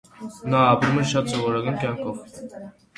[0.53, 2.39] Նա ապրում է շատ սովորական կյանքով։